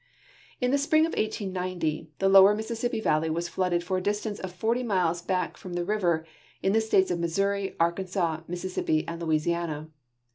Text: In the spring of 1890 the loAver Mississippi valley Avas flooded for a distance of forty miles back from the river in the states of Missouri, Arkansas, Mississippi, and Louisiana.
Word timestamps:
In 0.59 0.71
the 0.71 0.79
spring 0.79 1.05
of 1.05 1.13
1890 1.13 2.09
the 2.17 2.27
loAver 2.27 2.55
Mississippi 2.57 2.99
valley 2.99 3.29
Avas 3.29 3.47
flooded 3.47 3.83
for 3.83 3.97
a 3.97 4.01
distance 4.01 4.39
of 4.39 4.51
forty 4.51 4.81
miles 4.81 5.21
back 5.21 5.57
from 5.57 5.73
the 5.73 5.85
river 5.85 6.25
in 6.63 6.73
the 6.73 6.81
states 6.81 7.11
of 7.11 7.19
Missouri, 7.19 7.75
Arkansas, 7.79 8.41
Mississippi, 8.47 9.07
and 9.07 9.21
Louisiana. 9.21 9.89